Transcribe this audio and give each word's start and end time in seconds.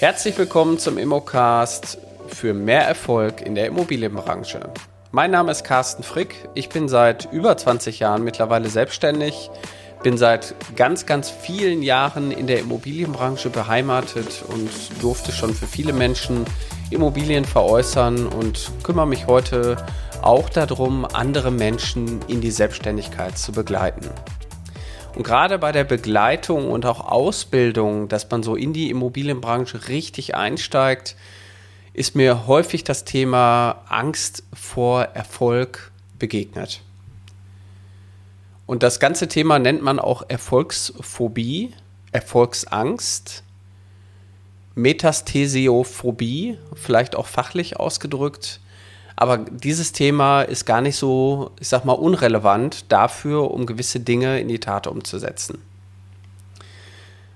Herzlich 0.00 0.38
willkommen 0.38 0.78
zum 0.78 0.96
Immocast 0.96 1.98
für 2.26 2.54
mehr 2.54 2.86
Erfolg 2.88 3.42
in 3.42 3.54
der 3.54 3.66
Immobilienbranche. 3.66 4.60
Mein 5.12 5.30
Name 5.30 5.50
ist 5.50 5.62
Carsten 5.62 6.02
Frick. 6.02 6.48
Ich 6.54 6.70
bin 6.70 6.88
seit 6.88 7.30
über 7.32 7.54
20 7.54 7.98
Jahren 7.98 8.24
mittlerweile 8.24 8.70
selbstständig, 8.70 9.50
bin 10.02 10.16
seit 10.16 10.54
ganz, 10.74 11.04
ganz 11.04 11.28
vielen 11.28 11.82
Jahren 11.82 12.30
in 12.30 12.46
der 12.46 12.60
Immobilienbranche 12.60 13.50
beheimatet 13.50 14.42
und 14.48 14.70
durfte 15.02 15.32
schon 15.32 15.52
für 15.52 15.66
viele 15.66 15.92
Menschen 15.92 16.46
Immobilien 16.88 17.44
veräußern 17.44 18.26
und 18.26 18.72
kümmere 18.82 19.06
mich 19.06 19.26
heute 19.26 19.76
auch 20.22 20.48
darum, 20.48 21.04
andere 21.04 21.50
Menschen 21.50 22.20
in 22.26 22.40
die 22.40 22.50
Selbstständigkeit 22.50 23.36
zu 23.36 23.52
begleiten. 23.52 24.08
Und 25.14 25.24
gerade 25.24 25.58
bei 25.58 25.72
der 25.72 25.84
Begleitung 25.84 26.70
und 26.70 26.86
auch 26.86 27.00
Ausbildung, 27.00 28.08
dass 28.08 28.30
man 28.30 28.42
so 28.42 28.54
in 28.54 28.72
die 28.72 28.90
Immobilienbranche 28.90 29.88
richtig 29.88 30.34
einsteigt, 30.34 31.16
ist 31.92 32.14
mir 32.14 32.46
häufig 32.46 32.84
das 32.84 33.04
Thema 33.04 33.82
Angst 33.88 34.44
vor 34.52 35.02
Erfolg 35.02 35.90
begegnet. 36.18 36.82
Und 38.66 38.84
das 38.84 39.00
ganze 39.00 39.26
Thema 39.26 39.58
nennt 39.58 39.82
man 39.82 39.98
auch 39.98 40.22
Erfolgsphobie, 40.28 41.74
Erfolgsangst, 42.12 43.42
Metasthesiophobie, 44.76 46.56
vielleicht 46.74 47.16
auch 47.16 47.26
fachlich 47.26 47.80
ausgedrückt. 47.80 48.60
Aber 49.20 49.36
dieses 49.36 49.92
Thema 49.92 50.40
ist 50.40 50.64
gar 50.64 50.80
nicht 50.80 50.96
so, 50.96 51.50
ich 51.60 51.68
sag 51.68 51.84
mal, 51.84 51.92
unrelevant 51.92 52.90
dafür, 52.90 53.50
um 53.50 53.66
gewisse 53.66 54.00
Dinge 54.00 54.40
in 54.40 54.48
die 54.48 54.60
Tat 54.60 54.86
umzusetzen. 54.86 55.58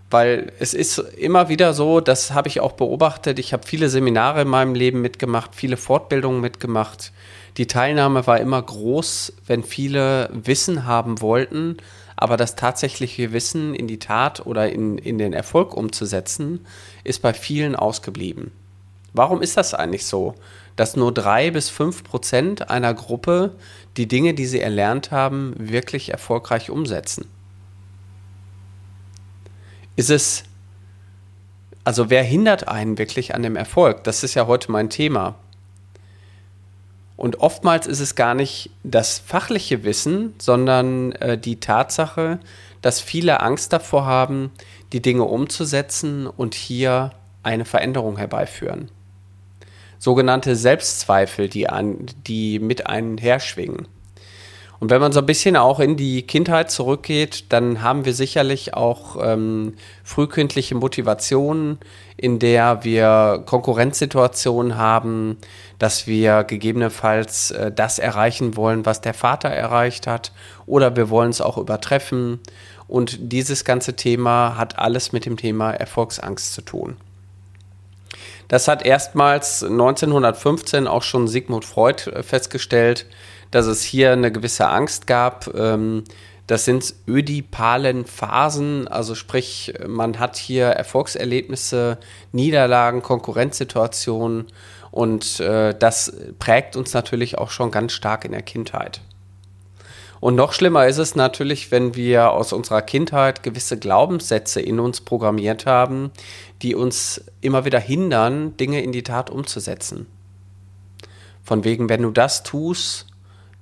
Weil 0.08 0.50
es 0.58 0.72
ist 0.72 0.96
immer 0.96 1.50
wieder 1.50 1.74
so, 1.74 2.00
das 2.00 2.30
habe 2.32 2.48
ich 2.48 2.60
auch 2.60 2.72
beobachtet, 2.72 3.38
ich 3.38 3.52
habe 3.52 3.66
viele 3.66 3.90
Seminare 3.90 4.40
in 4.40 4.48
meinem 4.48 4.74
Leben 4.74 5.02
mitgemacht, 5.02 5.54
viele 5.54 5.76
Fortbildungen 5.76 6.40
mitgemacht. 6.40 7.12
Die 7.58 7.66
Teilnahme 7.66 8.26
war 8.26 8.40
immer 8.40 8.62
groß, 8.62 9.34
wenn 9.46 9.62
viele 9.62 10.30
Wissen 10.32 10.86
haben 10.86 11.20
wollten, 11.20 11.76
aber 12.16 12.38
das 12.38 12.56
tatsächliche 12.56 13.34
Wissen 13.34 13.74
in 13.74 13.88
die 13.88 13.98
Tat 13.98 14.46
oder 14.46 14.72
in, 14.72 14.96
in 14.96 15.18
den 15.18 15.34
Erfolg 15.34 15.76
umzusetzen, 15.76 16.64
ist 17.04 17.20
bei 17.20 17.34
vielen 17.34 17.76
ausgeblieben. 17.76 18.52
Warum 19.14 19.40
ist 19.40 19.56
das 19.56 19.72
eigentlich 19.72 20.04
so? 20.04 20.34
dass 20.76 20.96
nur 20.96 21.12
drei 21.12 21.50
bis 21.50 21.70
fünf 21.70 22.04
Prozent 22.04 22.70
einer 22.70 22.94
Gruppe 22.94 23.54
die 23.96 24.08
Dinge, 24.08 24.34
die 24.34 24.46
sie 24.46 24.60
erlernt 24.60 25.10
haben, 25.10 25.54
wirklich 25.56 26.10
erfolgreich 26.10 26.70
umsetzen. 26.70 27.28
Ist 29.96 30.10
es, 30.10 30.44
also 31.84 32.10
wer 32.10 32.24
hindert 32.24 32.66
einen 32.66 32.98
wirklich 32.98 33.34
an 33.34 33.42
dem 33.42 33.54
Erfolg? 33.54 34.02
Das 34.04 34.24
ist 34.24 34.34
ja 34.34 34.46
heute 34.46 34.72
mein 34.72 34.90
Thema. 34.90 35.36
Und 37.16 37.38
oftmals 37.38 37.86
ist 37.86 38.00
es 38.00 38.16
gar 38.16 38.34
nicht 38.34 38.70
das 38.82 39.20
fachliche 39.20 39.84
Wissen, 39.84 40.34
sondern 40.38 41.12
äh, 41.12 41.38
die 41.38 41.60
Tatsache, 41.60 42.40
dass 42.82 43.00
viele 43.00 43.40
Angst 43.40 43.72
davor 43.72 44.04
haben, 44.04 44.50
die 44.92 45.00
Dinge 45.00 45.22
umzusetzen 45.22 46.26
und 46.26 46.56
hier 46.56 47.12
eine 47.44 47.64
Veränderung 47.64 48.16
herbeiführen 48.16 48.90
sogenannte 50.04 50.54
Selbstzweifel, 50.54 51.48
die, 51.48 51.70
an, 51.70 52.04
die 52.26 52.58
mit 52.58 52.86
einherschwingen. 52.86 53.88
Und 54.78 54.90
wenn 54.90 55.00
man 55.00 55.12
so 55.12 55.20
ein 55.20 55.26
bisschen 55.26 55.56
auch 55.56 55.80
in 55.80 55.96
die 55.96 56.26
Kindheit 56.26 56.70
zurückgeht, 56.70 57.46
dann 57.48 57.80
haben 57.80 58.04
wir 58.04 58.12
sicherlich 58.12 58.74
auch 58.74 59.16
ähm, 59.18 59.76
frühkindliche 60.02 60.74
Motivationen, 60.74 61.78
in 62.18 62.38
der 62.38 62.84
wir 62.84 63.44
Konkurrenzsituationen 63.46 64.76
haben, 64.76 65.38
dass 65.78 66.06
wir 66.06 66.44
gegebenenfalls 66.44 67.52
äh, 67.52 67.72
das 67.72 67.98
erreichen 67.98 68.56
wollen, 68.56 68.84
was 68.84 69.00
der 69.00 69.14
Vater 69.14 69.48
erreicht 69.48 70.06
hat, 70.06 70.32
oder 70.66 70.94
wir 70.96 71.08
wollen 71.08 71.30
es 71.30 71.40
auch 71.40 71.56
übertreffen. 71.56 72.40
Und 72.86 73.32
dieses 73.32 73.64
ganze 73.64 73.96
Thema 73.96 74.58
hat 74.58 74.78
alles 74.78 75.12
mit 75.12 75.24
dem 75.24 75.38
Thema 75.38 75.70
Erfolgsangst 75.70 76.52
zu 76.52 76.60
tun. 76.60 76.98
Das 78.48 78.68
hat 78.68 78.84
erstmals 78.84 79.62
1915 79.62 80.86
auch 80.86 81.02
schon 81.02 81.28
Sigmund 81.28 81.64
Freud 81.64 82.10
äh, 82.10 82.22
festgestellt, 82.22 83.06
dass 83.50 83.66
es 83.66 83.82
hier 83.82 84.12
eine 84.12 84.32
gewisse 84.32 84.68
Angst 84.68 85.06
gab. 85.06 85.52
Ähm, 85.54 86.04
das 86.46 86.66
sind 86.66 86.94
ödipalen 87.08 88.04
Phasen, 88.04 88.86
also 88.86 89.14
sprich, 89.14 89.72
man 89.86 90.18
hat 90.18 90.36
hier 90.36 90.66
Erfolgserlebnisse, 90.66 91.96
Niederlagen, 92.32 93.00
Konkurrenzsituationen 93.00 94.48
und 94.90 95.40
äh, 95.40 95.74
das 95.76 96.14
prägt 96.38 96.76
uns 96.76 96.92
natürlich 96.92 97.38
auch 97.38 97.50
schon 97.50 97.70
ganz 97.70 97.92
stark 97.92 98.26
in 98.26 98.32
der 98.32 98.42
Kindheit. 98.42 99.00
Und 100.20 100.36
noch 100.36 100.52
schlimmer 100.52 100.86
ist 100.86 100.98
es 100.98 101.14
natürlich, 101.14 101.70
wenn 101.70 101.94
wir 101.94 102.30
aus 102.30 102.52
unserer 102.52 102.82
Kindheit 102.82 103.42
gewisse 103.42 103.78
Glaubenssätze 103.78 104.60
in 104.60 104.80
uns 104.80 105.00
programmiert 105.00 105.66
haben, 105.66 106.10
die 106.62 106.74
uns 106.74 107.24
immer 107.40 107.64
wieder 107.64 107.80
hindern, 107.80 108.56
Dinge 108.56 108.82
in 108.82 108.92
die 108.92 109.02
Tat 109.02 109.30
umzusetzen. 109.30 110.06
Von 111.42 111.64
wegen, 111.64 111.88
wenn 111.88 112.02
du 112.02 112.10
das 112.10 112.42
tust, 112.42 113.06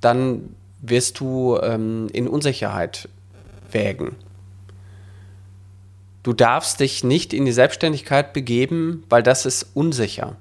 dann 0.01 0.55
wirst 0.81 1.21
du 1.21 1.59
ähm, 1.63 2.09
in 2.13 2.29
Unsicherheit 2.29 3.09
wägen. 3.71 4.17
Du 6.23 6.33
darfst 6.33 6.79
dich 6.79 7.03
nicht 7.03 7.33
in 7.33 7.45
die 7.45 7.53
Selbstständigkeit 7.53 8.33
begeben, 8.33 9.03
weil 9.09 9.25
das 9.25 9.47
ist 9.47 9.71
unsicher. 9.75 10.37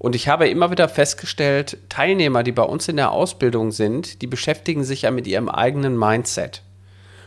Und 0.00 0.16
ich 0.16 0.28
habe 0.28 0.48
immer 0.48 0.70
wieder 0.70 0.88
festgestellt, 0.88 1.76
Teilnehmer, 1.90 2.42
die 2.42 2.52
bei 2.52 2.62
uns 2.62 2.88
in 2.88 2.96
der 2.96 3.12
Ausbildung 3.12 3.70
sind, 3.70 4.22
die 4.22 4.26
beschäftigen 4.26 4.82
sich 4.82 5.02
ja 5.02 5.10
mit 5.10 5.26
ihrem 5.26 5.50
eigenen 5.50 5.98
Mindset. 5.98 6.62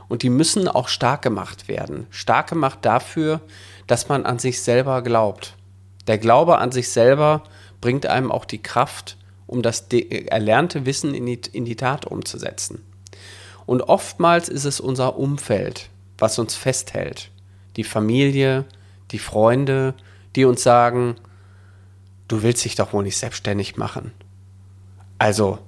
Und 0.08 0.24
die 0.24 0.32
müssen 0.32 0.68
auch 0.68 0.88
stark 0.88 1.22
gemacht 1.22 1.68
werden. 1.68 2.08
Stark 2.10 2.50
gemacht 2.50 2.80
dafür, 2.82 3.42
dass 3.86 4.10
man 4.10 4.26
an 4.26 4.40
sich 4.40 4.64
selber 4.64 5.04
glaubt. 5.04 5.54
Der 6.08 6.18
Glaube 6.18 6.58
an 6.58 6.72
sich 6.72 6.90
selber 6.90 7.44
bringt 7.80 8.08
einem 8.08 8.32
auch 8.32 8.44
die 8.44 8.64
Kraft, 8.64 9.18
um 9.46 9.62
das 9.62 9.86
erlernte 9.92 10.88
Wissen 10.88 11.14
in 11.14 11.28
die, 11.28 11.42
in 11.52 11.66
die 11.66 11.76
Tat 11.76 12.08
umzusetzen. 12.08 12.84
Und 13.68 13.84
oftmals 13.84 14.50
ist 14.50 14.66
es 14.66 14.80
unser 14.80 15.20
Umfeld, 15.20 15.90
was 16.18 16.40
uns 16.40 16.56
festhält. 16.56 17.30
Die 17.76 17.84
Familie, 17.84 18.66
die 19.12 19.20
Freunde, 19.20 19.94
die 20.36 20.46
uns 20.46 20.64
sagen, 20.64 21.18
du 22.34 22.42
willst 22.42 22.66
dich 22.66 22.76
doch 22.76 22.94
wohl 22.94 23.04
nicht 23.04 23.18
selbstständig 23.18 23.78
machen. 23.78 24.12
Also, 25.20 25.60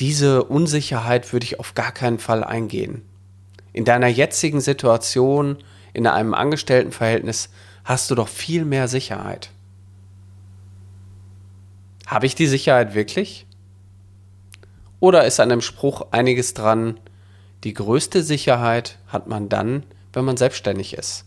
diese 0.00 0.44
Unsicherheit 0.44 1.32
würde 1.32 1.44
ich 1.44 1.60
auf 1.60 1.74
gar 1.74 1.92
keinen 1.92 2.18
Fall 2.18 2.42
eingehen. 2.42 3.02
In 3.74 3.84
deiner 3.84 4.06
jetzigen 4.08 4.62
Situation, 4.62 5.58
in 5.92 6.06
einem 6.06 6.32
Angestelltenverhältnis, 6.32 7.50
hast 7.84 8.10
du 8.10 8.14
doch 8.14 8.28
viel 8.28 8.64
mehr 8.64 8.88
Sicherheit. 8.88 9.50
Habe 12.06 12.24
ich 12.24 12.34
die 12.34 12.46
Sicherheit 12.46 12.94
wirklich? 12.94 13.46
Oder 14.98 15.26
ist 15.26 15.40
an 15.40 15.50
dem 15.50 15.60
Spruch 15.60 16.06
einiges 16.10 16.54
dran, 16.54 16.98
die 17.64 17.74
größte 17.74 18.22
Sicherheit 18.22 18.98
hat 19.08 19.26
man 19.26 19.50
dann, 19.50 19.82
wenn 20.14 20.24
man 20.24 20.38
selbstständig 20.38 20.94
ist? 20.94 21.26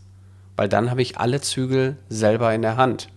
Weil 0.56 0.70
dann 0.70 0.90
habe 0.90 1.04
ich 1.04 1.20
alle 1.20 1.40
Zügel 1.40 1.98
selber 2.10 2.54
in 2.54 2.64
der 2.64 2.78
Hand. 2.78 3.10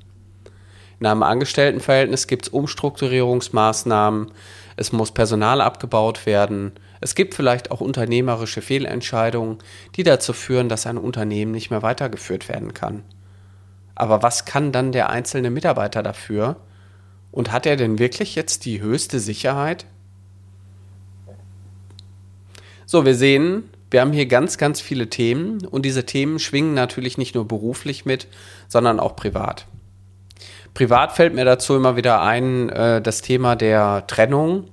In 1.02 1.06
einem 1.06 1.24
Angestelltenverhältnis 1.24 2.28
gibt 2.28 2.46
es 2.46 2.52
Umstrukturierungsmaßnahmen, 2.52 4.30
es 4.76 4.92
muss 4.92 5.10
Personal 5.10 5.60
abgebaut 5.60 6.26
werden, 6.26 6.70
es 7.00 7.16
gibt 7.16 7.34
vielleicht 7.34 7.72
auch 7.72 7.80
unternehmerische 7.80 8.62
Fehlentscheidungen, 8.62 9.58
die 9.96 10.04
dazu 10.04 10.32
führen, 10.32 10.68
dass 10.68 10.86
ein 10.86 10.98
Unternehmen 10.98 11.50
nicht 11.50 11.70
mehr 11.70 11.82
weitergeführt 11.82 12.48
werden 12.48 12.72
kann. 12.72 13.02
Aber 13.96 14.22
was 14.22 14.44
kann 14.44 14.70
dann 14.70 14.92
der 14.92 15.10
einzelne 15.10 15.50
Mitarbeiter 15.50 16.04
dafür? 16.04 16.54
Und 17.32 17.50
hat 17.50 17.66
er 17.66 17.74
denn 17.74 17.98
wirklich 17.98 18.36
jetzt 18.36 18.64
die 18.64 18.80
höchste 18.80 19.18
Sicherheit? 19.18 19.86
So, 22.86 23.04
wir 23.04 23.16
sehen, 23.16 23.64
wir 23.90 24.02
haben 24.02 24.12
hier 24.12 24.26
ganz, 24.26 24.56
ganz 24.56 24.80
viele 24.80 25.10
Themen 25.10 25.66
und 25.66 25.84
diese 25.84 26.06
Themen 26.06 26.38
schwingen 26.38 26.74
natürlich 26.74 27.18
nicht 27.18 27.34
nur 27.34 27.48
beruflich 27.48 28.04
mit, 28.04 28.28
sondern 28.68 29.00
auch 29.00 29.16
privat. 29.16 29.66
Privat 30.74 31.12
fällt 31.12 31.34
mir 31.34 31.44
dazu 31.44 31.76
immer 31.76 31.96
wieder 31.96 32.22
ein, 32.22 32.70
äh, 32.70 33.02
das 33.02 33.20
Thema 33.20 33.56
der 33.56 34.06
Trennung. 34.06 34.68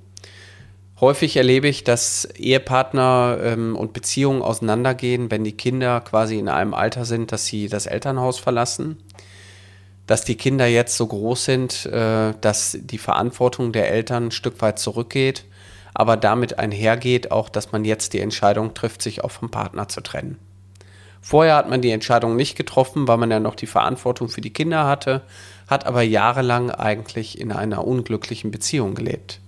Häufig 1.01 1.37
erlebe 1.37 1.67
ich, 1.67 1.83
dass 1.83 2.25
Ehepartner 2.35 3.37
ähm, 3.41 3.75
und 3.75 3.93
Beziehungen 3.93 4.41
auseinandergehen, 4.41 5.31
wenn 5.31 5.43
die 5.43 5.55
Kinder 5.55 6.01
quasi 6.01 6.37
in 6.37 6.49
einem 6.49 6.73
Alter 6.73 7.05
sind, 7.05 7.31
dass 7.31 7.45
sie 7.45 7.67
das 7.67 7.85
Elternhaus 7.85 8.39
verlassen. 8.39 8.97
Dass 10.07 10.23
die 10.23 10.35
Kinder 10.35 10.65
jetzt 10.65 10.97
so 10.97 11.07
groß 11.07 11.45
sind, 11.45 11.85
äh, 11.85 12.33
dass 12.41 12.77
die 12.81 12.97
Verantwortung 12.97 13.71
der 13.71 13.91
Eltern 13.91 14.27
ein 14.27 14.31
Stück 14.31 14.61
weit 14.61 14.79
zurückgeht, 14.79 15.45
aber 15.93 16.17
damit 16.17 16.59
einhergeht 16.59 17.31
auch, 17.31 17.49
dass 17.49 17.71
man 17.71 17.85
jetzt 17.85 18.13
die 18.13 18.19
Entscheidung 18.19 18.73
trifft, 18.73 19.01
sich 19.01 19.23
auch 19.23 19.31
vom 19.31 19.51
Partner 19.51 19.87
zu 19.87 20.01
trennen. 20.01 20.37
Vorher 21.21 21.55
hat 21.55 21.69
man 21.69 21.81
die 21.81 21.91
Entscheidung 21.91 22.35
nicht 22.35 22.57
getroffen, 22.57 23.07
weil 23.07 23.17
man 23.17 23.31
ja 23.31 23.39
noch 23.39 23.55
die 23.55 23.67
Verantwortung 23.67 24.29
für 24.29 24.41
die 24.41 24.53
Kinder 24.53 24.85
hatte, 24.85 25.21
hat 25.69 25.85
aber 25.85 26.01
jahrelang 26.01 26.71
eigentlich 26.71 27.39
in 27.39 27.51
einer 27.51 27.85
unglücklichen 27.85 28.49
Beziehung 28.49 28.95
gelebt. 28.95 29.39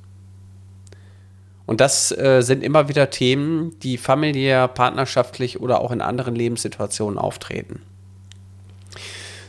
Und 1.65 1.81
das 1.81 2.12
äh, 2.12 2.41
sind 2.41 2.63
immer 2.63 2.89
wieder 2.89 3.09
Themen, 3.09 3.79
die 3.79 3.97
familiär, 3.97 4.68
partnerschaftlich 4.68 5.59
oder 5.59 5.81
auch 5.81 5.91
in 5.91 6.01
anderen 6.01 6.35
Lebenssituationen 6.35 7.18
auftreten. 7.18 7.81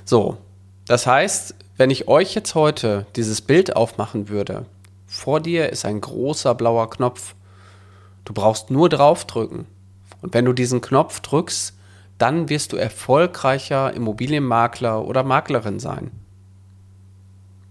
So, 0.05 0.39
das 0.87 1.07
heißt, 1.07 1.55
wenn 1.77 1.91
ich 1.91 2.09
euch 2.09 2.35
jetzt 2.35 2.55
heute 2.55 3.07
dieses 3.17 3.41
Bild 3.41 3.77
aufmachen 3.77 4.29
würde, 4.29 4.67
vor 5.07 5.41
dir 5.41 5.71
ist 5.71 5.85
ein 5.85 6.01
großer 6.01 6.55
blauer 6.55 6.89
Knopf. 6.91 7.35
Du 8.25 8.33
brauchst 8.33 8.71
nur 8.71 8.89
draufdrücken. 8.89 9.67
Und 10.23 10.33
wenn 10.33 10.45
du 10.45 10.53
diesen 10.53 10.81
Knopf 10.81 11.21
drückst, 11.21 11.75
dann 12.19 12.49
wirst 12.49 12.73
du 12.73 12.77
erfolgreicher 12.77 13.93
Immobilienmakler 13.93 15.05
oder 15.05 15.23
Maklerin 15.23 15.81
sein. 15.81 16.13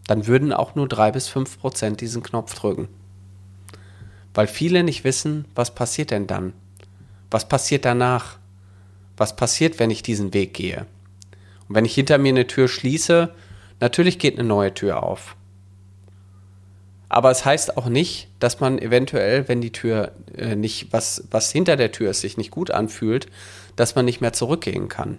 Dann 0.08 0.28
würden 0.28 0.54
auch 0.54 0.76
nur 0.76 0.88
drei 0.88 1.12
bis 1.12 1.28
fünf 1.28 1.60
Prozent 1.60 2.02
diesen 2.02 2.24
Knopf 2.24 2.54
drücken. 2.56 2.88
Weil 4.34 4.48
viele 4.48 4.84
nicht 4.84 5.04
wissen, 5.04 5.46
was 5.56 5.76
passiert 5.76 6.12
denn 6.12 6.28
dann? 6.28 6.54
Was 7.30 7.48
passiert 7.48 7.86
danach? 7.86 8.38
Was 9.18 9.36
passiert, 9.36 9.80
wenn 9.80 9.92
ich 9.92 10.04
diesen 10.04 10.34
Weg 10.34 10.54
gehe? 10.54 10.86
Und 11.68 11.76
wenn 11.76 11.86
ich 11.86 11.96
hinter 11.96 12.18
mir 12.18 12.30
eine 12.30 12.48
Tür 12.48 12.68
schließe, 12.68 13.34
natürlich 13.80 14.20
geht 14.20 14.38
eine 14.38 14.48
neue 14.48 14.74
Tür 14.74 15.04
auf. 15.04 15.36
Aber 17.08 17.30
es 17.30 17.44
heißt 17.44 17.76
auch 17.76 17.88
nicht, 17.88 18.30
dass 18.40 18.62
man 18.62 18.80
eventuell, 18.80 19.50
wenn 19.50 19.60
die 19.60 19.74
Tür 19.74 20.14
äh, 20.34 20.56
nicht, 20.56 20.94
was, 20.94 21.28
was 21.30 21.52
hinter 21.52 21.76
der 21.76 21.92
Tür 21.92 22.10
ist, 22.10 22.22
sich 22.22 22.38
nicht 22.38 22.52
gut 22.52 22.72
anfühlt, 22.72 23.28
dass 23.76 23.96
man 23.96 24.06
nicht 24.06 24.22
mehr 24.22 24.32
zurückgehen 24.32 24.88
kann. 24.88 25.18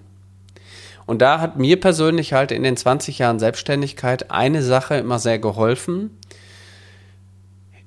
Und 1.12 1.20
da 1.20 1.40
hat 1.40 1.58
mir 1.58 1.78
persönlich 1.78 2.32
halt 2.32 2.52
in 2.52 2.62
den 2.62 2.74
20 2.74 3.18
Jahren 3.18 3.38
Selbstständigkeit 3.38 4.30
eine 4.30 4.62
Sache 4.62 4.94
immer 4.94 5.18
sehr 5.18 5.38
geholfen. 5.38 6.18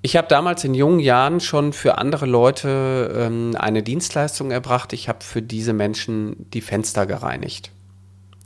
Ich 0.03 0.15
habe 0.15 0.27
damals 0.27 0.63
in 0.63 0.75
jungen 0.75 0.99
Jahren 0.99 1.39
schon 1.39 1.73
für 1.73 1.97
andere 1.97 2.27
Leute 2.27 3.11
ähm, 3.17 3.55
eine 3.57 3.81
Dienstleistung 3.81 4.51
erbracht. 4.51 4.93
Ich 4.93 5.09
habe 5.09 5.23
für 5.23 5.41
diese 5.41 5.73
Menschen 5.73 6.51
die 6.51 6.61
Fenster 6.61 7.07
gereinigt. 7.07 7.71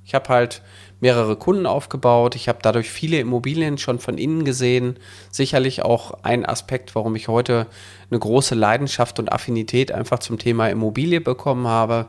Ich 0.05 0.15
habe 0.15 0.29
halt 0.29 0.61
mehrere 1.01 1.35
Kunden 1.35 1.65
aufgebaut. 1.65 2.37
Ich 2.37 2.47
habe 2.47 2.59
dadurch 2.61 2.89
viele 2.89 3.19
Immobilien 3.19 3.77
schon 3.77 3.99
von 3.99 4.17
innen 4.17 4.45
gesehen. 4.45 4.95
Sicherlich 5.29 5.81
auch 5.83 6.23
ein 6.23 6.45
Aspekt, 6.45 6.95
warum 6.95 7.17
ich 7.17 7.27
heute 7.27 7.67
eine 8.09 8.19
große 8.19 8.55
Leidenschaft 8.55 9.19
und 9.19 9.29
Affinität 9.29 9.91
einfach 9.91 10.19
zum 10.19 10.39
Thema 10.39 10.69
Immobilie 10.69 11.19
bekommen 11.19 11.67
habe. 11.67 12.07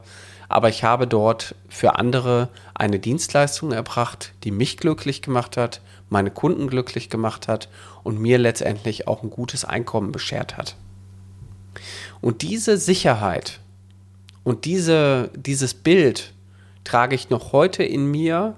Aber 0.51 0.69
ich 0.69 0.83
habe 0.83 1.07
dort 1.07 1.55
für 1.69 1.95
andere 1.95 2.49
eine 2.75 2.99
Dienstleistung 2.99 3.71
erbracht, 3.71 4.33
die 4.43 4.51
mich 4.51 4.79
glücklich 4.79 5.23
gemacht 5.23 5.57
hat, 5.57 5.81
meine 6.09 6.33
Kunden 6.33 6.67
glücklich 6.67 7.09
gemacht 7.09 7.47
hat 7.47 7.69
und 8.03 8.19
mir 8.19 8.37
letztendlich 8.37 9.07
auch 9.07 9.23
ein 9.23 9.31
gutes 9.31 9.65
Einkommen 9.65 10.11
beschert 10.11 10.57
hat. 10.57 10.75
Und 12.21 12.43
diese 12.43 12.79
Sicherheit 12.79 13.61
und 14.43 14.65
diese, 14.65 15.31
dieses 15.37 15.73
Bild 15.73 16.35
trage 16.83 17.15
ich 17.15 17.31
noch 17.31 17.53
heute 17.53 17.85
in 17.85 18.11
mir 18.11 18.57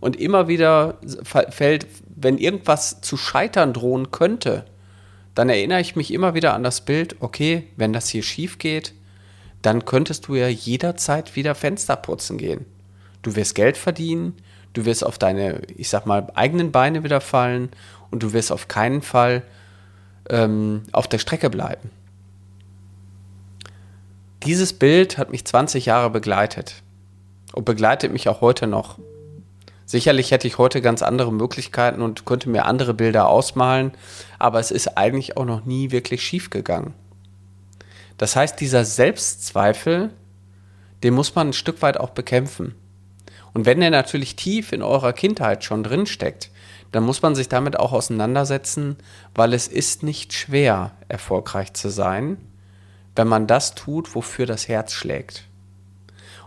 und 0.00 0.16
immer 0.16 0.48
wieder 0.48 0.98
fällt, 1.22 1.86
wenn 2.16 2.38
irgendwas 2.38 3.00
zu 3.00 3.16
scheitern 3.16 3.72
drohen 3.72 4.10
könnte, 4.10 4.64
dann 5.36 5.48
erinnere 5.48 5.82
ich 5.82 5.94
mich 5.94 6.12
immer 6.12 6.34
wieder 6.34 6.54
an 6.54 6.64
das 6.64 6.80
Bild, 6.80 7.14
okay, 7.20 7.68
wenn 7.76 7.92
das 7.92 8.08
hier 8.08 8.24
schief 8.24 8.58
geht, 8.58 8.92
dann 9.62 9.84
könntest 9.84 10.28
du 10.28 10.34
ja 10.34 10.48
jederzeit 10.48 11.36
wieder 11.36 11.54
Fenster 11.54 11.96
putzen 11.96 12.38
gehen. 12.38 12.66
Du 13.22 13.34
wirst 13.36 13.54
Geld 13.54 13.76
verdienen, 13.76 14.36
du 14.72 14.84
wirst 14.84 15.04
auf 15.04 15.18
deine, 15.18 15.62
ich 15.76 15.88
sag 15.88 16.06
mal, 16.06 16.28
eigenen 16.34 16.72
Beine 16.72 17.04
wieder 17.04 17.20
fallen 17.20 17.70
und 18.10 18.22
du 18.22 18.32
wirst 18.32 18.52
auf 18.52 18.68
keinen 18.68 19.02
Fall 19.02 19.42
ähm, 20.30 20.82
auf 20.92 21.08
der 21.08 21.18
Strecke 21.18 21.50
bleiben. 21.50 21.90
Dieses 24.44 24.72
Bild 24.72 25.18
hat 25.18 25.30
mich 25.30 25.44
20 25.44 25.86
Jahre 25.86 26.10
begleitet 26.10 26.82
und 27.52 27.64
begleitet 27.64 28.12
mich 28.12 28.28
auch 28.28 28.40
heute 28.40 28.68
noch. 28.68 28.98
Sicherlich 29.84 30.30
hätte 30.30 30.46
ich 30.46 30.58
heute 30.58 30.80
ganz 30.80 31.02
andere 31.02 31.32
Möglichkeiten 31.32 32.02
und 32.02 32.24
könnte 32.24 32.48
mir 32.50 32.66
andere 32.66 32.94
Bilder 32.94 33.28
ausmalen, 33.28 33.92
aber 34.38 34.60
es 34.60 34.70
ist 34.70 34.96
eigentlich 34.98 35.36
auch 35.36 35.46
noch 35.46 35.64
nie 35.64 35.90
wirklich 35.90 36.22
schief 36.22 36.50
gegangen. 36.50 36.94
Das 38.18 38.36
heißt, 38.36 38.60
dieser 38.60 38.84
Selbstzweifel, 38.84 40.10
den 41.02 41.14
muss 41.14 41.34
man 41.34 41.48
ein 41.48 41.52
Stück 41.54 41.80
weit 41.82 41.98
auch 41.98 42.10
bekämpfen. 42.10 42.74
Und 43.54 43.64
wenn 43.64 43.80
der 43.80 43.90
natürlich 43.90 44.36
tief 44.36 44.72
in 44.72 44.82
eurer 44.82 45.12
Kindheit 45.12 45.64
schon 45.64 45.82
drin 45.82 46.06
steckt, 46.06 46.50
dann 46.92 47.04
muss 47.04 47.22
man 47.22 47.34
sich 47.34 47.48
damit 47.48 47.78
auch 47.78 47.92
auseinandersetzen, 47.92 48.96
weil 49.34 49.52
es 49.52 49.68
ist 49.68 50.02
nicht 50.02 50.32
schwer, 50.32 50.92
erfolgreich 51.08 51.72
zu 51.74 51.88
sein, 51.90 52.38
wenn 53.14 53.28
man 53.28 53.46
das 53.46 53.74
tut, 53.74 54.14
wofür 54.14 54.46
das 54.46 54.68
Herz 54.68 54.92
schlägt. 54.92 55.44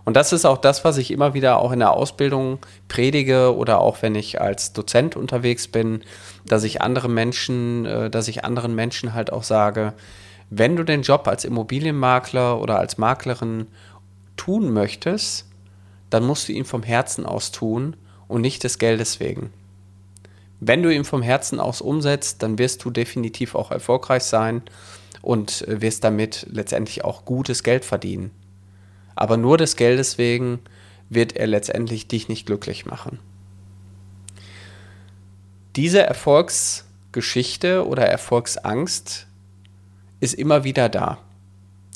Und 0.03 0.15
das 0.15 0.33
ist 0.33 0.45
auch 0.45 0.57
das, 0.57 0.83
was 0.83 0.97
ich 0.97 1.11
immer 1.11 1.33
wieder 1.33 1.59
auch 1.59 1.71
in 1.71 1.79
der 1.79 1.91
Ausbildung 1.91 2.59
predige 2.87 3.55
oder 3.55 3.79
auch 3.79 4.01
wenn 4.01 4.15
ich 4.15 4.41
als 4.41 4.73
Dozent 4.73 5.15
unterwegs 5.15 5.67
bin, 5.67 6.01
dass 6.45 6.63
ich 6.63 6.81
andere 6.81 7.07
Menschen, 7.07 7.85
äh, 7.85 8.09
dass 8.09 8.27
ich 8.27 8.43
anderen 8.43 8.73
Menschen 8.73 9.13
halt 9.13 9.31
auch 9.31 9.43
sage, 9.43 9.93
wenn 10.51 10.75
du 10.75 10.83
den 10.83 11.01
Job 11.01 11.27
als 11.27 11.45
Immobilienmakler 11.45 12.61
oder 12.61 12.77
als 12.77 12.99
Maklerin 12.99 13.65
tun 14.37 14.71
möchtest, 14.71 15.47
dann 16.11 16.23
musst 16.23 16.47
du 16.47 16.53
ihn 16.53 16.65
vom 16.65 16.83
Herzen 16.83 17.25
aus 17.25 17.51
tun 17.51 17.95
und 18.27 18.41
nicht 18.41 18.63
des 18.63 18.77
Geldes 18.77 19.19
wegen. 19.19 19.51
Wenn 20.59 20.83
du 20.83 20.93
ihn 20.93 21.05
vom 21.05 21.23
Herzen 21.23 21.59
aus 21.59 21.81
umsetzt, 21.81 22.43
dann 22.43 22.59
wirst 22.59 22.85
du 22.85 22.91
definitiv 22.91 23.55
auch 23.55 23.71
erfolgreich 23.71 24.23
sein 24.23 24.61
und 25.23 25.67
äh, 25.67 25.81
wirst 25.81 26.03
damit 26.03 26.45
letztendlich 26.51 27.03
auch 27.03 27.25
gutes 27.25 27.63
Geld 27.63 27.83
verdienen 27.83 28.29
aber 29.21 29.37
nur 29.37 29.57
des 29.57 29.75
Geldes 29.75 30.17
wegen 30.17 30.59
wird 31.09 31.35
er 31.35 31.45
letztendlich 31.45 32.07
dich 32.07 32.27
nicht 32.27 32.45
glücklich 32.47 32.87
machen. 32.87 33.19
Diese 35.75 36.01
Erfolgsgeschichte 36.01 37.85
oder 37.85 38.07
Erfolgsangst 38.07 39.27
ist 40.21 40.35
immer 40.35 40.63
wieder 40.63 40.87
da. 40.87 41.17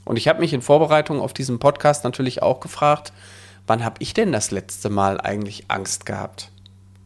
Und 0.04 0.18
ich 0.18 0.28
habe 0.28 0.42
mich 0.42 0.52
in 0.52 0.62
Vorbereitung 0.62 1.22
auf 1.22 1.34
diesen 1.34 1.60
Podcast 1.60 2.04
natürlich 2.04 2.44
auch 2.44 2.60
gefragt, 2.60 3.14
wann 3.66 3.86
habe 3.86 3.96
ich 4.00 4.14
denn 4.14 4.34
das 4.34 4.52
letzte 4.52 4.90
Mal 4.90 5.22
eigentlich 5.22 5.66
Angst 5.70 6.06
gehabt? 6.06 6.52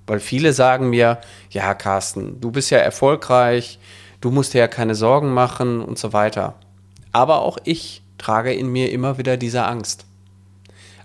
Weil 0.08 0.20
viele 0.20 0.54
sagen 0.54 0.90
mir, 0.90 1.20
ja 1.52 1.76
Carsten, 1.76 2.42
du 2.42 2.52
bist 2.52 2.72
ja 2.72 2.80
erfolgreich, 2.80 3.80
du 4.22 4.32
musst 4.32 4.54
dir 4.54 4.60
ja 4.60 4.68
keine 4.68 4.96
Sorgen 4.96 5.34
machen 5.34 5.82
und 5.82 6.00
so 6.00 6.14
weiter. 6.14 6.56
Aber 7.12 7.42
auch 7.44 7.58
ich 7.64 8.02
trage 8.18 8.54
in 8.54 8.68
mir 8.68 8.92
immer 8.92 9.18
wieder 9.18 9.38
diese 9.38 9.66
Angst. 9.66 10.06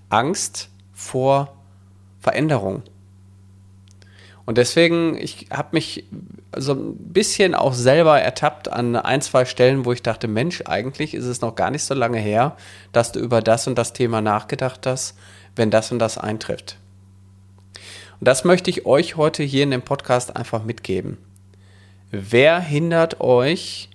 Angst 0.08 0.70
vor 0.92 1.54
Veränderung. 2.20 2.82
Und 4.46 4.58
deswegen, 4.58 5.16
ich 5.16 5.46
habe 5.50 5.68
mich 5.72 6.04
so 6.56 6.74
ein 6.74 6.96
bisschen 6.96 7.54
auch 7.54 7.72
selber 7.72 8.20
ertappt 8.20 8.68
an 8.68 8.94
ein, 8.96 9.22
zwei 9.22 9.44
Stellen, 9.44 9.84
wo 9.84 9.92
ich 9.92 10.02
dachte, 10.02 10.28
Mensch, 10.28 10.62
eigentlich 10.66 11.14
ist 11.14 11.24
es 11.24 11.40
noch 11.40 11.54
gar 11.54 11.70
nicht 11.70 11.84
so 11.84 11.94
lange 11.94 12.18
her, 12.18 12.56
dass 12.92 13.12
du 13.12 13.20
über 13.20 13.40
das 13.40 13.66
und 13.66 13.76
das 13.76 13.92
Thema 13.92 14.20
nachgedacht 14.20 14.86
hast, 14.86 15.16
wenn 15.56 15.70
das 15.70 15.92
und 15.92 15.98
das 15.98 16.18
eintrifft. 16.18 16.78
Und 18.20 18.28
das 18.28 18.44
möchte 18.44 18.70
ich 18.70 18.86
euch 18.86 19.16
heute 19.16 19.42
hier 19.42 19.62
in 19.62 19.70
dem 19.70 19.82
Podcast 19.82 20.36
einfach 20.36 20.64
mitgeben. 20.64 21.18
Wer 22.10 22.60
hindert 22.60 23.20
euch, 23.20 23.88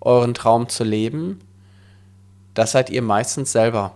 euren 0.00 0.34
Traum 0.34 0.68
zu 0.68 0.82
leben? 0.82 1.40
Das 2.54 2.72
seid 2.72 2.90
ihr 2.90 3.02
meistens 3.02 3.52
selber. 3.52 3.94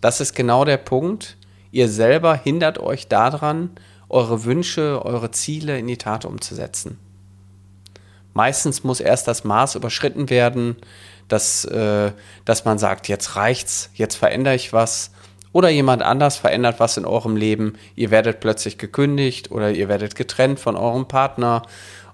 Das 0.00 0.20
ist 0.20 0.34
genau 0.34 0.64
der 0.64 0.78
Punkt. 0.78 1.36
Ihr 1.70 1.88
selber 1.88 2.34
hindert 2.34 2.78
euch 2.78 3.08
daran, 3.08 3.70
eure 4.08 4.44
Wünsche, 4.44 5.04
eure 5.04 5.30
Ziele 5.30 5.78
in 5.78 5.86
die 5.86 5.98
Tat 5.98 6.24
umzusetzen. 6.24 6.98
Meistens 8.34 8.84
muss 8.84 9.00
erst 9.00 9.28
das 9.28 9.44
Maß 9.44 9.74
überschritten 9.74 10.30
werden, 10.30 10.76
dass, 11.28 11.64
äh, 11.64 12.12
dass 12.44 12.64
man 12.64 12.78
sagt, 12.78 13.08
jetzt 13.08 13.36
reicht's, 13.36 13.90
jetzt 13.94 14.16
verändere 14.16 14.54
ich 14.54 14.72
was. 14.72 15.10
Oder 15.52 15.70
jemand 15.70 16.02
anders 16.02 16.36
verändert 16.36 16.78
was 16.78 16.96
in 16.96 17.04
eurem 17.04 17.36
Leben. 17.36 17.74
Ihr 17.96 18.10
werdet 18.10 18.40
plötzlich 18.40 18.78
gekündigt 18.78 19.50
oder 19.50 19.70
ihr 19.70 19.88
werdet 19.88 20.14
getrennt 20.14 20.60
von 20.60 20.76
eurem 20.76 21.08
Partner, 21.08 21.62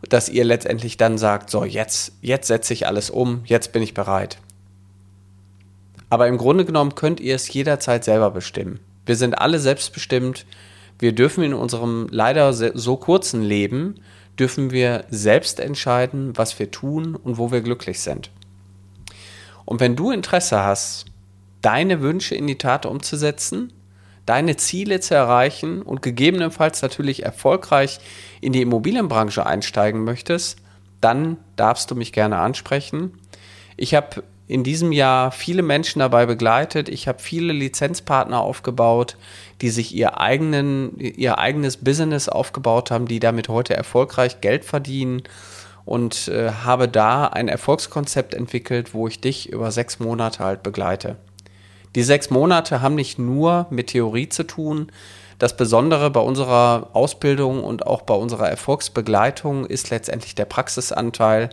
dass 0.08 0.28
ihr 0.28 0.44
letztendlich 0.44 0.96
dann 0.96 1.18
sagt, 1.18 1.50
so 1.50 1.64
jetzt, 1.64 2.12
jetzt 2.20 2.46
setze 2.46 2.72
ich 2.72 2.86
alles 2.86 3.10
um, 3.10 3.42
jetzt 3.44 3.72
bin 3.72 3.82
ich 3.82 3.94
bereit. 3.94 4.38
Aber 6.10 6.28
im 6.28 6.38
Grunde 6.38 6.64
genommen 6.64 6.94
könnt 6.94 7.20
ihr 7.20 7.34
es 7.34 7.52
jederzeit 7.52 8.04
selber 8.04 8.30
bestimmen. 8.30 8.80
Wir 9.04 9.16
sind 9.16 9.34
alle 9.34 9.58
selbstbestimmt. 9.58 10.46
Wir 10.98 11.12
dürfen 11.12 11.44
in 11.44 11.54
unserem 11.54 12.06
leider 12.10 12.52
so 12.52 12.96
kurzen 12.96 13.42
Leben, 13.42 13.96
dürfen 14.38 14.70
wir 14.70 15.04
selbst 15.10 15.60
entscheiden, 15.60 16.36
was 16.36 16.58
wir 16.58 16.70
tun 16.70 17.14
und 17.14 17.38
wo 17.38 17.52
wir 17.52 17.60
glücklich 17.60 18.00
sind. 18.00 18.30
Und 19.64 19.80
wenn 19.80 19.96
du 19.96 20.10
Interesse 20.10 20.62
hast, 20.62 21.06
deine 21.62 22.00
Wünsche 22.00 22.34
in 22.34 22.46
die 22.46 22.58
Tat 22.58 22.86
umzusetzen, 22.86 23.72
deine 24.26 24.56
Ziele 24.56 25.00
zu 25.00 25.14
erreichen 25.14 25.82
und 25.82 26.02
gegebenenfalls 26.02 26.82
natürlich 26.82 27.24
erfolgreich 27.24 28.00
in 28.40 28.52
die 28.52 28.62
Immobilienbranche 28.62 29.44
einsteigen 29.44 30.04
möchtest, 30.04 30.58
dann 31.00 31.36
darfst 31.56 31.90
du 31.90 31.94
mich 31.94 32.12
gerne 32.12 32.38
ansprechen. 32.38 33.18
Ich 33.76 33.94
habe 33.94 34.22
in 34.46 34.62
diesem 34.62 34.92
Jahr 34.92 35.30
viele 35.30 35.62
Menschen 35.62 36.00
dabei 36.00 36.26
begleitet. 36.26 36.88
Ich 36.88 37.08
habe 37.08 37.18
viele 37.18 37.52
Lizenzpartner 37.52 38.40
aufgebaut, 38.40 39.16
die 39.60 39.70
sich 39.70 39.94
ihr, 39.94 40.20
eigenen, 40.20 40.98
ihr 40.98 41.38
eigenes 41.38 41.78
Business 41.78 42.28
aufgebaut 42.28 42.90
haben, 42.90 43.06
die 43.06 43.20
damit 43.20 43.48
heute 43.48 43.74
erfolgreich 43.74 44.40
Geld 44.40 44.64
verdienen 44.64 45.22
und 45.84 46.28
äh, 46.28 46.50
habe 46.50 46.88
da 46.88 47.26
ein 47.26 47.48
Erfolgskonzept 47.48 48.34
entwickelt, 48.34 48.92
wo 48.94 49.08
ich 49.08 49.20
dich 49.20 49.50
über 49.50 49.70
sechs 49.70 49.98
Monate 49.98 50.44
halt 50.44 50.62
begleite. 50.62 51.16
Die 51.94 52.02
sechs 52.02 52.30
Monate 52.30 52.82
haben 52.82 52.96
nicht 52.96 53.18
nur 53.18 53.66
mit 53.70 53.88
Theorie 53.88 54.28
zu 54.28 54.42
tun. 54.44 54.90
Das 55.38 55.56
Besondere 55.56 56.10
bei 56.10 56.20
unserer 56.20 56.90
Ausbildung 56.92 57.62
und 57.62 57.86
auch 57.86 58.02
bei 58.02 58.14
unserer 58.14 58.48
Erfolgsbegleitung 58.48 59.66
ist 59.66 59.90
letztendlich 59.90 60.34
der 60.34 60.44
Praxisanteil. 60.44 61.50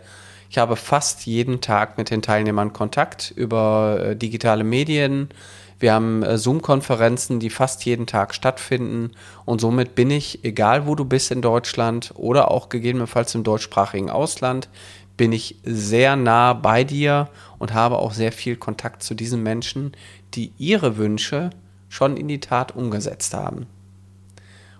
Ich 0.51 0.57
habe 0.57 0.75
fast 0.75 1.25
jeden 1.27 1.61
Tag 1.61 1.97
mit 1.97 2.09
den 2.09 2.21
Teilnehmern 2.21 2.73
Kontakt 2.73 3.31
über 3.33 4.01
äh, 4.03 4.15
digitale 4.17 4.65
Medien. 4.65 5.29
Wir 5.79 5.93
haben 5.93 6.23
äh, 6.23 6.37
Zoom-Konferenzen, 6.37 7.39
die 7.39 7.49
fast 7.49 7.85
jeden 7.85 8.05
Tag 8.05 8.35
stattfinden. 8.35 9.11
Und 9.45 9.61
somit 9.61 9.95
bin 9.95 10.11
ich, 10.11 10.43
egal 10.43 10.87
wo 10.87 10.95
du 10.95 11.05
bist 11.05 11.31
in 11.31 11.41
Deutschland 11.41 12.11
oder 12.17 12.51
auch 12.51 12.67
gegebenenfalls 12.67 13.33
im 13.33 13.45
deutschsprachigen 13.45 14.09
Ausland, 14.09 14.67
bin 15.15 15.31
ich 15.31 15.55
sehr 15.63 16.17
nah 16.17 16.51
bei 16.51 16.83
dir 16.83 17.29
und 17.57 17.73
habe 17.73 17.97
auch 17.97 18.11
sehr 18.11 18.33
viel 18.33 18.57
Kontakt 18.57 19.03
zu 19.03 19.13
diesen 19.13 19.43
Menschen, 19.43 19.93
die 20.33 20.51
ihre 20.57 20.97
Wünsche 20.97 21.51
schon 21.87 22.17
in 22.17 22.27
die 22.27 22.41
Tat 22.41 22.75
umgesetzt 22.75 23.33
haben. 23.33 23.67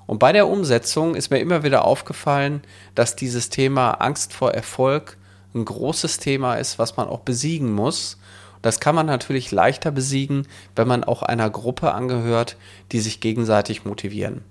Und 0.05 0.19
bei 0.19 0.33
der 0.33 0.49
Umsetzung 0.49 1.15
ist 1.15 1.31
mir 1.31 1.39
immer 1.39 1.63
wieder 1.63 1.85
aufgefallen, 1.85 2.61
dass 2.93 3.15
dieses 3.15 3.47
Thema 3.47 3.91
Angst 3.91 4.33
vor 4.33 4.51
Erfolg 4.51 5.15
ein 5.53 5.65
großes 5.65 6.17
Thema 6.17 6.55
ist, 6.55 6.79
was 6.79 6.97
man 6.97 7.07
auch 7.07 7.19
besiegen 7.19 7.71
muss. 7.71 8.17
Das 8.61 8.79
kann 8.79 8.95
man 8.95 9.07
natürlich 9.07 9.51
leichter 9.51 9.91
besiegen, 9.91 10.47
wenn 10.75 10.87
man 10.87 11.03
auch 11.03 11.21
einer 11.23 11.49
Gruppe 11.49 11.93
angehört, 11.93 12.57
die 12.91 12.99
sich 12.99 13.19
gegenseitig 13.19 13.85
motivieren. 13.85 14.43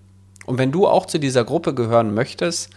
Und 0.46 0.58
wenn 0.58 0.72
du 0.72 0.88
auch 0.88 1.06
zu 1.06 1.18
dieser 1.18 1.44
Gruppe 1.44 1.74
gehören 1.74 2.12
möchtest, 2.12 2.70